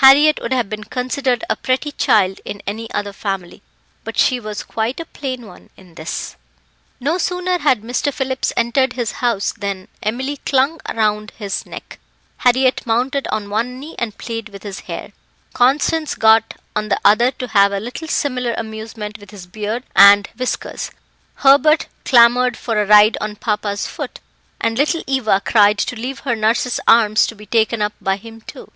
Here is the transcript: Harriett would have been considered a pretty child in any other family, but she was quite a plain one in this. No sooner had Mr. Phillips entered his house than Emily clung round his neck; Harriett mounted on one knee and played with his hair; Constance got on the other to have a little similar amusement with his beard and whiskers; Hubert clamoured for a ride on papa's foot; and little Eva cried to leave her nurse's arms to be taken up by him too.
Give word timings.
Harriett 0.00 0.40
would 0.40 0.50
have 0.54 0.70
been 0.70 0.84
considered 0.84 1.44
a 1.50 1.56
pretty 1.56 1.92
child 1.92 2.40
in 2.46 2.62
any 2.66 2.90
other 2.92 3.12
family, 3.12 3.60
but 4.02 4.16
she 4.16 4.40
was 4.40 4.62
quite 4.62 4.98
a 4.98 5.04
plain 5.04 5.46
one 5.46 5.68
in 5.76 5.94
this. 5.94 6.36
No 7.00 7.18
sooner 7.18 7.58
had 7.58 7.82
Mr. 7.82 8.10
Phillips 8.10 8.50
entered 8.56 8.94
his 8.94 9.12
house 9.20 9.52
than 9.52 9.88
Emily 10.02 10.38
clung 10.46 10.80
round 10.94 11.32
his 11.32 11.66
neck; 11.66 11.98
Harriett 12.38 12.86
mounted 12.86 13.28
on 13.30 13.50
one 13.50 13.78
knee 13.78 13.94
and 13.98 14.16
played 14.16 14.48
with 14.48 14.62
his 14.62 14.80
hair; 14.88 15.12
Constance 15.52 16.14
got 16.14 16.54
on 16.74 16.88
the 16.88 16.98
other 17.04 17.30
to 17.32 17.48
have 17.48 17.70
a 17.70 17.78
little 17.78 18.08
similar 18.08 18.54
amusement 18.54 19.18
with 19.18 19.32
his 19.32 19.44
beard 19.44 19.82
and 19.94 20.28
whiskers; 20.34 20.92
Hubert 21.42 21.88
clamoured 22.06 22.56
for 22.56 22.80
a 22.80 22.86
ride 22.86 23.18
on 23.20 23.36
papa's 23.36 23.86
foot; 23.86 24.20
and 24.62 24.78
little 24.78 25.02
Eva 25.06 25.42
cried 25.44 25.76
to 25.76 25.94
leave 25.94 26.20
her 26.20 26.34
nurse's 26.34 26.80
arms 26.88 27.26
to 27.26 27.34
be 27.36 27.44
taken 27.44 27.82
up 27.82 27.92
by 28.00 28.16
him 28.16 28.40
too. 28.40 28.72